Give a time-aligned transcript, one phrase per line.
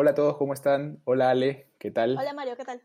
[0.00, 1.02] Hola a todos, ¿cómo están?
[1.06, 2.16] Hola Ale, ¿qué tal?
[2.16, 2.80] Hola Mario, ¿qué tal?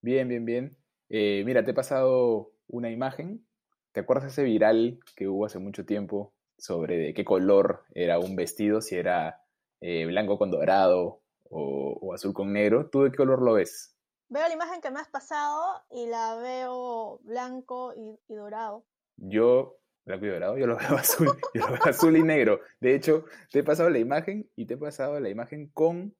[0.00, 0.76] Bien, bien, bien.
[1.08, 3.44] Eh, mira, te he pasado una imagen.
[3.90, 8.36] ¿Te acuerdas ese viral que hubo hace mucho tiempo sobre de qué color era un
[8.36, 9.42] vestido, si era
[9.80, 11.20] eh, blanco con dorado
[11.50, 12.90] o, o azul con negro?
[12.90, 13.96] ¿Tú de qué color lo ves?
[14.28, 18.84] Veo la imagen que me has pasado y la veo blanco y, y dorado.
[19.16, 22.60] Yo, blanco y dorado, yo lo veo azul, yo lo veo azul y negro.
[22.78, 26.14] De hecho, te he pasado la imagen y te he pasado la imagen con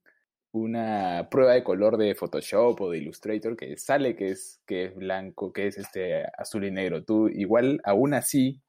[0.52, 4.94] una prueba de color de Photoshop o de Illustrator que sale que es, que es
[4.94, 7.04] blanco, que es este azul y negro.
[7.04, 8.62] Tú igual, aún así,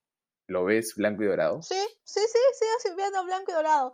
[0.47, 1.61] lo ves blanco y dorado.
[1.61, 3.93] Sí, sí, sí, sigo viendo blanco y dorado.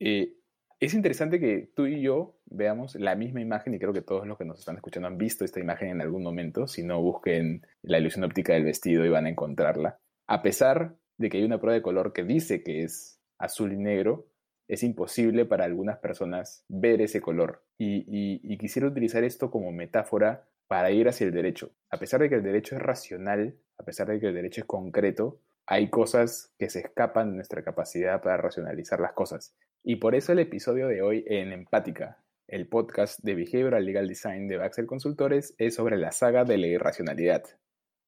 [0.00, 0.34] Eh,
[0.80, 4.36] es interesante que tú y yo veamos la misma imagen y creo que todos los
[4.36, 6.66] que nos están escuchando han visto esta imagen en algún momento.
[6.66, 9.98] Si no, busquen la ilusión óptica del vestido y van a encontrarla.
[10.26, 13.76] A pesar de que hay una prueba de color que dice que es azul y
[13.76, 14.26] negro,
[14.68, 17.62] es imposible para algunas personas ver ese color.
[17.78, 21.72] Y, quisiera utilizar esto como metáfora para ir hacia el derecho.
[21.90, 24.66] A pesar de que el derecho es racional, a pesar de que el derecho es
[24.66, 29.54] concreto, hay cosas que se escapan de nuestra capacidad para racionalizar las cosas.
[29.82, 34.48] Y por eso el episodio de hoy en Empática, el podcast de Behavioral Legal Design
[34.48, 37.44] de Baxel Consultores, es sobre la saga de la irracionalidad,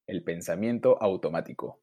[0.06, 1.80] el pensamiento automático.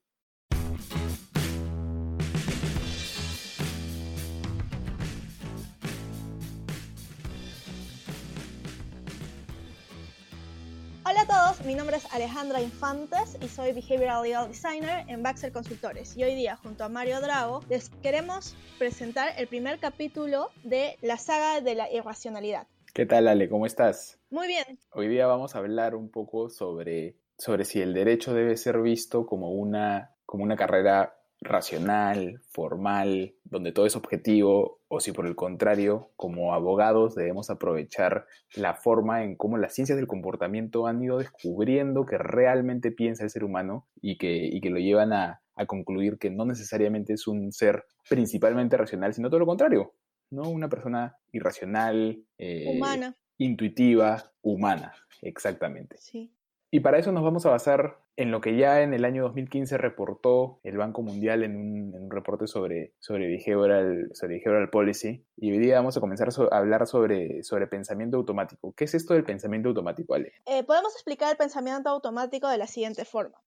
[11.24, 16.18] A todos, mi nombre es Alejandra Infantes y soy Behavioral Legal Designer en Baxter Consultores.
[16.18, 21.18] Y hoy día, junto a Mario Drago, les queremos presentar el primer capítulo de la
[21.18, 22.68] saga de la irracionalidad.
[22.94, 23.48] ¿Qué tal, Ale?
[23.48, 24.20] ¿Cómo estás?
[24.32, 24.66] Muy bien.
[24.92, 29.26] Hoy día vamos a hablar un poco sobre, sobre si el derecho debe ser visto
[29.26, 35.36] como una, como una carrera racional, formal, donde todo es objetivo, o si por el
[35.36, 38.26] contrario, como abogados debemos aprovechar
[38.56, 43.30] la forma en cómo las ciencias del comportamiento han ido descubriendo que realmente piensa el
[43.30, 47.28] ser humano y que, y que lo llevan a, a concluir que no necesariamente es
[47.28, 49.94] un ser principalmente racional, sino todo lo contrario,
[50.32, 50.50] ¿no?
[50.50, 53.16] Una persona irracional, eh, humana.
[53.38, 55.98] intuitiva, humana, exactamente.
[56.00, 56.34] Sí.
[56.72, 59.78] Y para eso nos vamos a basar en lo que ya en el año 2015
[59.78, 65.26] reportó el Banco Mundial en un, en un reporte sobre, sobre, behavioral, sobre behavioral policy.
[65.36, 68.74] Y hoy día vamos a comenzar a hablar sobre, sobre pensamiento automático.
[68.76, 70.34] ¿Qué es esto del pensamiento automático, Ale?
[70.46, 73.38] Eh, podemos explicar el pensamiento automático de la siguiente forma.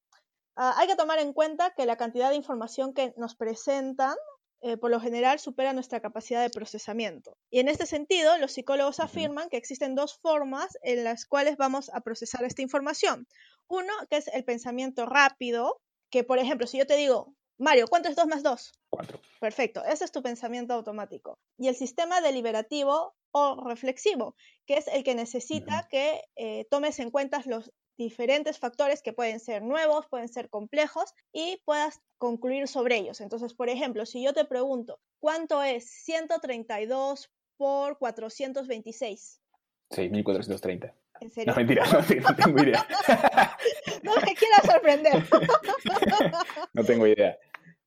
[0.57, 4.17] Uh, hay que tomar en cuenta que la cantidad de información que nos presentan
[4.63, 7.37] eh, por lo general supera nuestra capacidad de procesamiento.
[7.51, 11.91] Y en este sentido, los psicólogos afirman que existen dos formas en las cuales vamos
[11.93, 13.29] a procesar esta información.
[13.69, 18.09] Uno, que es el pensamiento rápido, que por ejemplo, si yo te digo, Mario, ¿cuánto
[18.09, 18.73] es 2 más 2?
[18.91, 19.21] 4.
[19.41, 21.39] Perfecto, ese es tu pensamiento automático.
[21.59, 27.11] Y el sistema deliberativo o reflexivo, que es el que necesita que eh, tomes en
[27.11, 32.97] cuenta los diferentes factores que pueden ser nuevos, pueden ser complejos y puedas concluir sobre
[32.97, 33.21] ellos.
[33.21, 39.41] Entonces, por ejemplo, si yo te pregunto, ¿cuánto es 132 por 426?
[39.91, 40.95] 6.430.
[41.21, 41.53] ¿En serio?
[41.53, 42.87] No, mentira, no, no tengo idea.
[44.03, 45.13] no me quieras sorprender.
[46.75, 47.39] no tengo idea.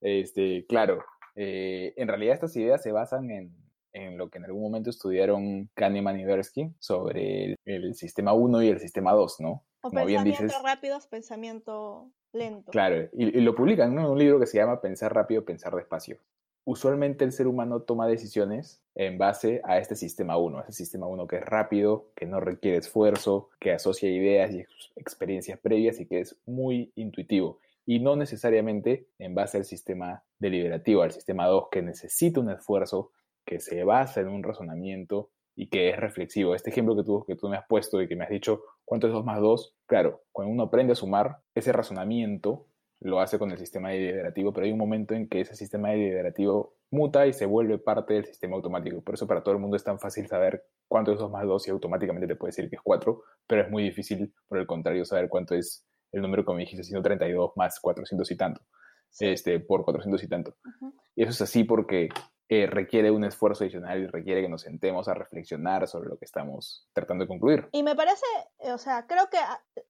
[0.01, 1.03] Este, claro,
[1.35, 3.55] eh, en realidad estas ideas se basan en,
[3.93, 8.63] en lo que en algún momento estudiaron Kahneman y Tversky sobre el, el sistema 1
[8.63, 9.49] y el sistema 2, ¿no?
[9.81, 12.71] O Como pensamiento bien dices, rápido, pensamiento lento.
[12.71, 16.19] Claro, y, y lo publican en un libro que se llama Pensar rápido, pensar despacio.
[16.65, 21.25] Usualmente el ser humano toma decisiones en base a este sistema 1, ese sistema 1
[21.25, 24.65] que es rápido, que no requiere esfuerzo, que asocia ideas y
[24.95, 27.59] experiencias previas y que es muy intuitivo.
[27.85, 33.11] Y no necesariamente en base al sistema deliberativo, al sistema 2, que necesita un esfuerzo,
[33.45, 36.53] que se basa en un razonamiento y que es reflexivo.
[36.53, 39.07] Este ejemplo que tú, que tú me has puesto y que me has dicho, ¿cuánto
[39.07, 39.75] es 2 más 2?
[39.87, 42.67] Claro, cuando uno aprende a sumar, ese razonamiento
[43.01, 46.75] lo hace con el sistema deliberativo, pero hay un momento en que ese sistema deliberativo
[46.91, 49.01] muta y se vuelve parte del sistema automático.
[49.01, 51.67] Por eso para todo el mundo es tan fácil saber cuánto es 2 más 2
[51.67, 55.05] y automáticamente te puede decir que es 4, pero es muy difícil, por el contrario,
[55.05, 58.61] saber cuánto es el número, como dijiste, 132 más 400 y tanto,
[59.09, 59.27] sí.
[59.27, 60.55] este, por 400 y tanto.
[60.65, 60.93] Uh -huh.
[61.15, 62.09] Y eso es así porque
[62.51, 66.25] eh, requiere un esfuerzo adicional y requiere que nos sentemos a reflexionar sobre lo que
[66.25, 67.69] estamos tratando de concluir.
[67.71, 68.25] Y me parece,
[68.57, 69.37] o sea, creo que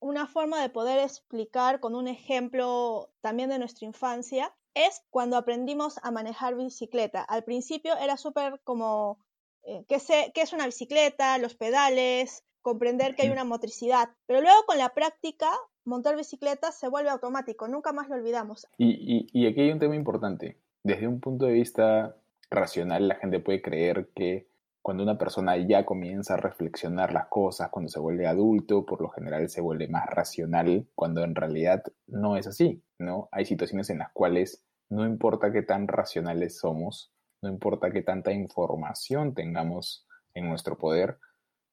[0.02, 6.00] una forma de poder explicar con un ejemplo también de nuestra infancia es cuando aprendimos
[6.04, 7.22] a manejar bicicleta.
[7.22, 9.20] Al principio era súper como,
[9.64, 11.38] eh, ¿qué, sé, ¿qué es una bicicleta?
[11.38, 14.10] Los pedales, comprender que hay una motricidad.
[14.26, 15.50] Pero luego con la práctica,
[15.86, 18.68] montar bicicleta se vuelve automático, nunca más lo olvidamos.
[18.78, 20.58] Y, y, y aquí hay un tema importante.
[20.84, 22.18] Desde un punto de vista
[22.50, 24.48] racional, la gente puede creer que
[24.82, 29.10] cuando una persona ya comienza a reflexionar las cosas, cuando se vuelve adulto, por lo
[29.10, 33.30] general se vuelve más racional, cuando en realidad no es así, ¿no?
[33.32, 37.12] Hay situaciones en las cuales no importa qué tan racionales somos,
[37.42, 41.20] no importa qué tanta información tengamos en nuestro poder,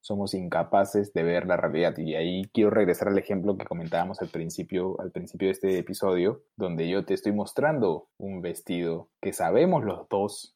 [0.01, 1.97] somos incapaces de ver la realidad.
[1.99, 6.43] Y ahí quiero regresar al ejemplo que comentábamos al principio, al principio de este episodio,
[6.57, 10.56] donde yo te estoy mostrando un vestido que sabemos los dos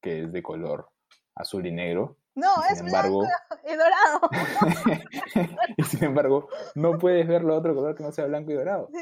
[0.00, 0.88] que es de color
[1.34, 2.16] azul y negro.
[2.34, 3.24] No, es embargo,
[3.64, 4.30] y dorado.
[5.76, 8.88] y sin embargo, no puedes ver lo otro color que no sea blanco y dorado.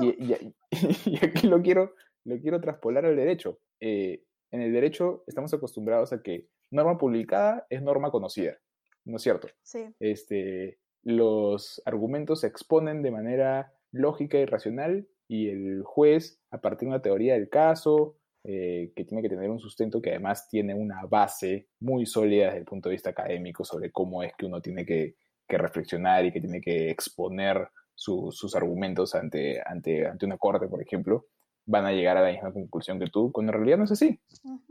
[0.00, 1.94] Y, aquí lo quiero,
[2.24, 3.58] lo quiero traspolar al derecho.
[3.80, 8.58] Eh, en el derecho estamos acostumbrados a que norma publicada es norma conocida.
[9.08, 9.48] ¿no es cierto?
[9.62, 9.94] Sí.
[9.98, 16.88] Este, los argumentos se exponen de manera lógica y racional y el juez, a partir
[16.88, 18.16] de una teoría del caso,
[18.50, 22.60] eh, que tiene que tener un sustento que además tiene una base muy sólida desde
[22.60, 25.16] el punto de vista académico sobre cómo es que uno tiene que,
[25.50, 31.26] reflexionar y que tiene que exponer sus argumentos ante, ante, ante una corte, por ejemplo,
[31.66, 34.18] van a llegar a la misma conclusión que tú, cuando en realidad no es así.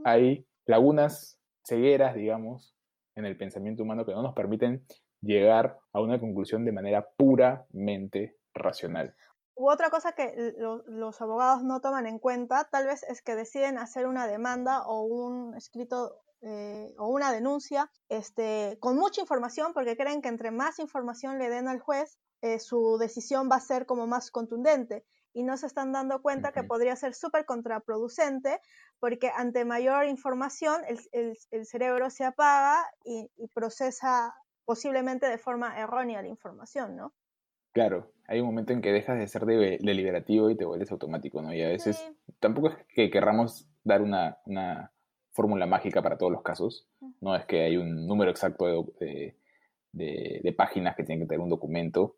[0.03, 2.75] Hay lagunas, cegueras, digamos,
[3.13, 4.85] en el pensamiento humano que no nos permiten
[5.21, 9.13] llegar a una conclusión de manera puramente racional.
[9.57, 10.53] U otra cosa que
[10.85, 15.01] los abogados no toman en cuenta, tal vez es que deciden hacer una demanda o
[15.01, 20.77] un escrito eh, o una denuncia este, con mucha información porque creen que entre más
[20.77, 25.41] información le den al juez, eh, su decisión va a ser como más contundente y
[25.41, 28.61] no se están dando cuenta que podría ser súper contraproducente
[28.99, 36.27] porque ante mayor información el, cerebro se apaga y, procesa posiblemente de forma errónea la
[36.27, 37.13] información, ¿no?
[37.77, 41.53] Claro, hay un momento en que dejas de ser deliberativo y te vuelves automático, ¿no?
[41.53, 42.03] Y a veces
[42.39, 44.91] tampoco es que querramos dar una,
[45.29, 46.87] fórmula mágica para todos los casos,
[47.21, 49.35] no es que hay un número exacto de,
[49.91, 52.17] de páginas que tienen que tener un documento,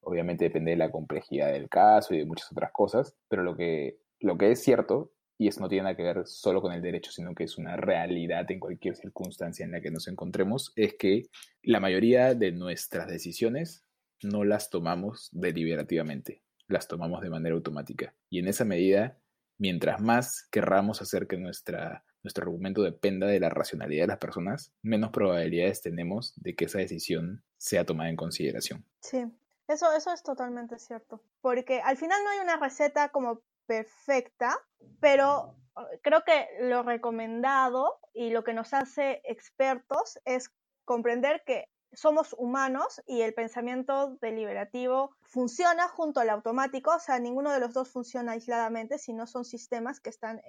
[0.00, 4.00] obviamente depende de la complejidad del caso y de muchas otras cosas, pero lo que,
[4.18, 7.12] lo que es cierto y eso no tiene nada que ver solo con el derecho,
[7.12, 11.26] sino que es una realidad en cualquier circunstancia en la que nos encontremos, es que
[11.62, 13.85] la mayoría de nuestras decisiones
[14.22, 18.14] no las tomamos deliberativamente, las tomamos de manera automática.
[18.30, 19.18] Y en esa medida,
[19.58, 24.72] mientras más querramos hacer que nuestra, nuestro argumento dependa de la racionalidad de las personas,
[24.82, 28.84] menos probabilidades tenemos de que esa decisión sea tomada en consideración.
[29.00, 29.24] Sí,
[29.68, 31.22] eso, eso es totalmente cierto.
[31.40, 34.56] Porque al final no hay una receta como perfecta,
[35.00, 40.50] pero eh, creo que lo recomendado y lo que nos hace expertos es
[40.84, 47.50] comprender que somos humanos y el pensamiento deliberativo funciona junto al automático, o sea, ninguno
[47.52, 50.40] de los dos funciona aisladamente, sino son sistemas que están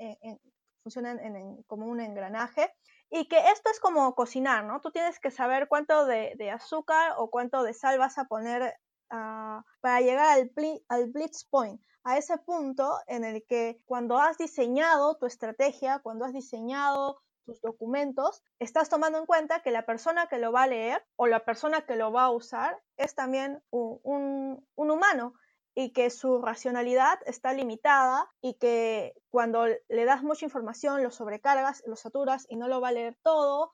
[0.88, 2.74] funcionan como un engranaje.
[3.10, 4.82] Y que esto es como cocinar, ¿no?
[4.82, 8.74] Tú tienes que saber cuánto de, azúcar o cuánto de sal vas a poner
[9.10, 10.52] ah, para llegar al,
[10.90, 16.24] al blitz point a ese punto en el que cuando has diseñado tu estrategia, cuando
[16.24, 20.68] has diseñado tus documentos, estás tomando en cuenta que la persona que lo va a
[20.68, 25.34] leer o la persona que lo va a usar es también un, humano
[25.74, 31.84] y que su racionalidad está limitada y que cuando le das mucha información lo sobrecargas,
[31.86, 33.74] lo saturas y no lo va a leer todo,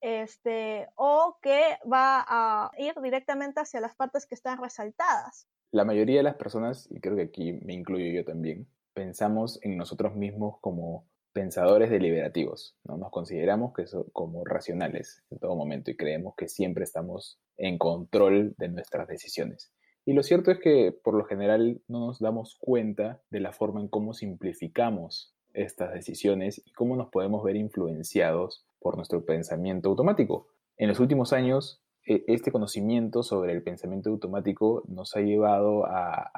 [0.00, 5.48] este, o que va a ir directamente hacia las partes que están resaltadas.
[5.70, 9.76] La mayoría de las personas, y creo que aquí me incluyo yo también, pensamos en
[9.76, 12.96] nosotros mismos como pensadores deliberativos, ¿no?
[12.96, 17.76] Nos consideramos que son como racionales en todo momento y creemos que siempre estamos en
[17.76, 19.72] control de nuestras decisiones.
[20.06, 23.80] Y lo cierto es que por lo general no nos damos cuenta de la forma
[23.80, 30.48] en cómo simplificamos estas decisiones y cómo nos podemos ver influenciados por nuestro pensamiento automático.
[30.76, 36.30] En los últimos años e, este conocimiento sobre el pensamiento automático nos ha llevado a,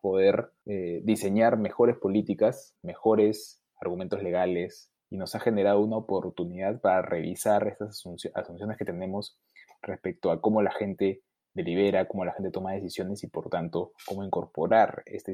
[0.00, 7.02] poder eh, diseñar mejores políticas, mejores argumentos legales y nos ha generado una oportunidad para
[7.02, 8.04] revisar estas
[8.34, 9.38] asunciones que tenemos
[9.82, 11.22] respecto a cómo la gente
[11.54, 15.32] delibera, cómo la gente toma decisiones y por tanto cómo incorporar este,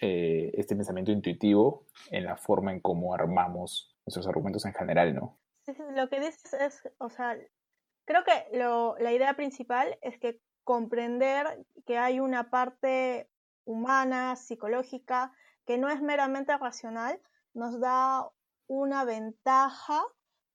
[0.00, 5.38] eh, este pensamiento intuitivo en la forma en cómo armamos nuestros argumentos en general, ¿no?
[5.94, 7.38] Lo que dices es, o sea,
[8.04, 13.30] Creo que lo, la idea principal es que comprender que hay una parte
[13.64, 15.32] humana, psicológica,
[15.66, 17.20] que no es meramente racional,
[17.54, 18.28] nos da
[18.66, 20.02] una ventaja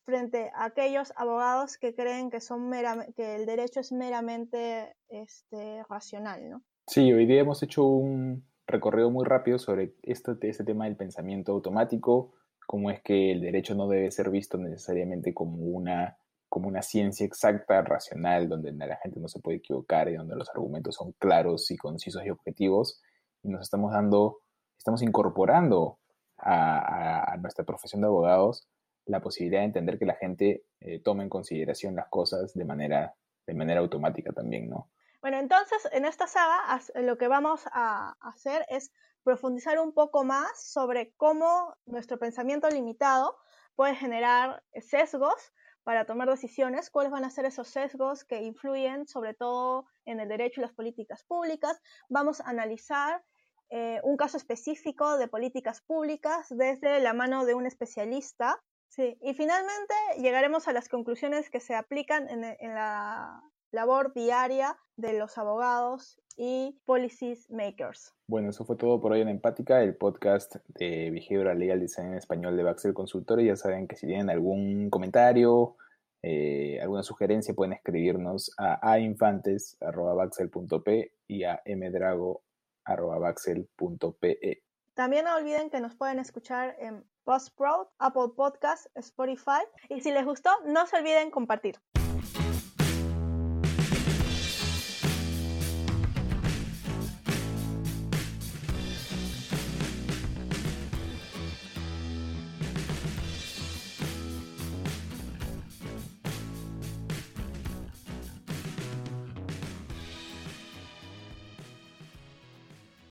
[0.04, 2.72] frente a aquellos abogados que creen que, son
[3.16, 6.64] que el derecho es meramente este, racional, ¿no?
[6.88, 11.52] Sí, hoy día hemos hecho un recorrido muy rápido sobre esto, este tema del pensamiento
[11.52, 12.34] automático,
[12.66, 16.18] cómo es que el derecho no debe ser visto necesariamente como una
[16.50, 20.50] como una ciencia exacta, racional, donde la gente no se puede equivocar y donde los
[20.50, 23.00] argumentos son claros y concisos y objetivos.
[23.44, 24.40] Y nos estamos dando,
[24.76, 25.99] estamos incorporando
[26.42, 28.68] a, nuestra profesión de abogados
[29.06, 33.16] la posibilidad de entender que la gente eh, tome en consideración las cosas de manera,
[33.48, 34.92] de manera automática también, ¿no?
[35.22, 38.92] Bueno, entonces en esta saga lo que vamos a hacer es
[39.24, 43.36] profundizar un poco más sobre cómo nuestro pensamiento limitado
[43.76, 45.54] puede generar sesgos
[45.84, 50.30] para tomar decisiones, cuáles van a ser esos sesgos que influyen sobre todo en el
[50.30, 51.82] derecho y las políticas públicas.
[52.10, 53.24] Vamos a analizar
[53.70, 58.62] eh, un caso específico de políticas públicas desde la mano de un especialista.
[58.90, 59.18] Sí.
[59.22, 65.14] Y finalmente llegaremos a las conclusiones que se aplican en, en la labor diaria de
[65.14, 68.16] los abogados y policies makers.
[68.28, 72.18] Bueno, eso fue todo por hoy en Empática, el podcast de Behavioral Legal Design en
[72.18, 73.46] español de Baxel Consultores.
[73.46, 75.76] Ya saben que si tienen algún comentario,
[76.24, 82.42] eh, alguna sugerencia, pueden escribirnos a ainfantes.baxel.p y a mdrago
[82.86, 84.64] baxel.pe.
[84.94, 90.26] También no olviden que nos pueden escuchar en Buzzsprout, Apple Podcast, Spotify y si les
[90.26, 91.80] gustó, no se olviden compartir.